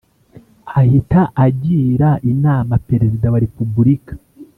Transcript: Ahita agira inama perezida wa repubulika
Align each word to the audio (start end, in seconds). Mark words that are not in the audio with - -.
Ahita 0.79 1.21
agira 1.45 2.09
inama 2.31 2.75
perezida 2.87 3.25
wa 3.33 3.41
repubulika 3.45 4.13